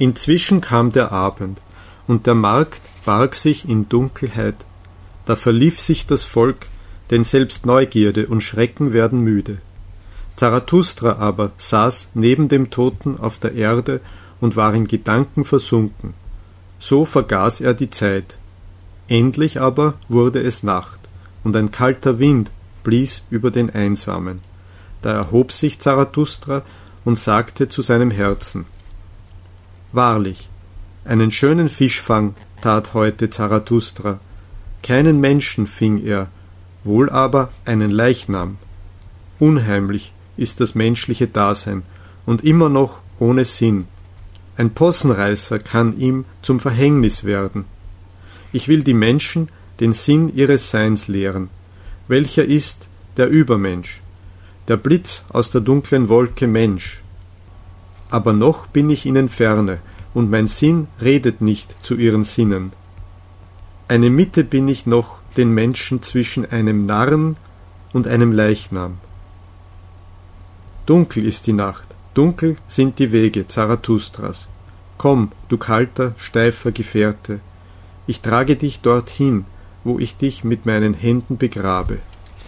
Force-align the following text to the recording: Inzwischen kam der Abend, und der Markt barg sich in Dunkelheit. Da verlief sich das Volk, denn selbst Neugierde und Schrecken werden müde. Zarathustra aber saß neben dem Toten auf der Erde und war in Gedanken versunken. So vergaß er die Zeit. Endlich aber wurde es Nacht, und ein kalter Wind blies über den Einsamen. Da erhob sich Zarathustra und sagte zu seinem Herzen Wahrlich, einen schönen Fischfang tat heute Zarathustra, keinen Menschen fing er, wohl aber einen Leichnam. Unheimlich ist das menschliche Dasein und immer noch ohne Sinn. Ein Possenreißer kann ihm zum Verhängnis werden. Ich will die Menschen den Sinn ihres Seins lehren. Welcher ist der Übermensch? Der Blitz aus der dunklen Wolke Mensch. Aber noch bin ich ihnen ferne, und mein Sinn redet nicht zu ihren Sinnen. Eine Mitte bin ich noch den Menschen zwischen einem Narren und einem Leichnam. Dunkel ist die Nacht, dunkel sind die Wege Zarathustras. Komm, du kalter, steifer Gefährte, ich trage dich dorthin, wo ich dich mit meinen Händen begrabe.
Inzwischen 0.00 0.62
kam 0.62 0.88
der 0.88 1.12
Abend, 1.12 1.60
und 2.08 2.26
der 2.26 2.34
Markt 2.34 2.80
barg 3.04 3.34
sich 3.34 3.68
in 3.68 3.90
Dunkelheit. 3.90 4.64
Da 5.26 5.36
verlief 5.36 5.78
sich 5.78 6.06
das 6.06 6.24
Volk, 6.24 6.68
denn 7.10 7.22
selbst 7.22 7.66
Neugierde 7.66 8.26
und 8.26 8.40
Schrecken 8.40 8.94
werden 8.94 9.20
müde. 9.20 9.58
Zarathustra 10.36 11.16
aber 11.16 11.52
saß 11.58 12.08
neben 12.14 12.48
dem 12.48 12.70
Toten 12.70 13.18
auf 13.20 13.40
der 13.40 13.52
Erde 13.52 14.00
und 14.40 14.56
war 14.56 14.72
in 14.72 14.86
Gedanken 14.86 15.44
versunken. 15.44 16.14
So 16.78 17.04
vergaß 17.04 17.60
er 17.60 17.74
die 17.74 17.90
Zeit. 17.90 18.38
Endlich 19.06 19.60
aber 19.60 19.96
wurde 20.08 20.40
es 20.40 20.62
Nacht, 20.62 21.00
und 21.44 21.54
ein 21.56 21.70
kalter 21.70 22.18
Wind 22.18 22.50
blies 22.84 23.22
über 23.28 23.50
den 23.50 23.68
Einsamen. 23.68 24.40
Da 25.02 25.12
erhob 25.12 25.52
sich 25.52 25.78
Zarathustra 25.78 26.62
und 27.04 27.18
sagte 27.18 27.68
zu 27.68 27.82
seinem 27.82 28.10
Herzen 28.10 28.64
Wahrlich, 29.92 30.48
einen 31.04 31.32
schönen 31.32 31.68
Fischfang 31.68 32.34
tat 32.62 32.94
heute 32.94 33.30
Zarathustra, 33.30 34.20
keinen 34.82 35.20
Menschen 35.20 35.66
fing 35.66 36.04
er, 36.04 36.28
wohl 36.84 37.10
aber 37.10 37.50
einen 37.64 37.90
Leichnam. 37.90 38.58
Unheimlich 39.38 40.12
ist 40.36 40.60
das 40.60 40.74
menschliche 40.74 41.26
Dasein 41.26 41.82
und 42.24 42.44
immer 42.44 42.68
noch 42.68 43.00
ohne 43.18 43.44
Sinn. 43.44 43.88
Ein 44.56 44.70
Possenreißer 44.70 45.58
kann 45.58 45.98
ihm 45.98 46.24
zum 46.42 46.60
Verhängnis 46.60 47.24
werden. 47.24 47.64
Ich 48.52 48.68
will 48.68 48.82
die 48.82 48.94
Menschen 48.94 49.48
den 49.80 49.92
Sinn 49.92 50.34
ihres 50.34 50.70
Seins 50.70 51.08
lehren. 51.08 51.48
Welcher 52.08 52.44
ist 52.44 52.88
der 53.16 53.28
Übermensch? 53.28 54.02
Der 54.68 54.76
Blitz 54.76 55.24
aus 55.30 55.50
der 55.50 55.62
dunklen 55.62 56.08
Wolke 56.08 56.46
Mensch. 56.46 57.00
Aber 58.10 58.32
noch 58.32 58.66
bin 58.66 58.90
ich 58.90 59.06
ihnen 59.06 59.28
ferne, 59.28 59.78
und 60.12 60.30
mein 60.30 60.46
Sinn 60.46 60.88
redet 61.00 61.40
nicht 61.40 61.74
zu 61.84 61.96
ihren 61.96 62.24
Sinnen. 62.24 62.72
Eine 63.88 64.10
Mitte 64.10 64.44
bin 64.44 64.68
ich 64.68 64.86
noch 64.86 65.18
den 65.36 65.54
Menschen 65.54 66.02
zwischen 66.02 66.50
einem 66.50 66.86
Narren 66.86 67.36
und 67.92 68.06
einem 68.06 68.32
Leichnam. 68.32 68.98
Dunkel 70.86 71.24
ist 71.24 71.46
die 71.46 71.52
Nacht, 71.52 71.88
dunkel 72.14 72.56
sind 72.66 72.98
die 72.98 73.12
Wege 73.12 73.46
Zarathustras. 73.46 74.48
Komm, 74.98 75.30
du 75.48 75.56
kalter, 75.56 76.14
steifer 76.18 76.72
Gefährte, 76.72 77.40
ich 78.06 78.20
trage 78.20 78.56
dich 78.56 78.80
dorthin, 78.80 79.44
wo 79.84 79.98
ich 79.98 80.16
dich 80.16 80.42
mit 80.42 80.66
meinen 80.66 80.94
Händen 80.94 81.36
begrabe. 81.36 81.98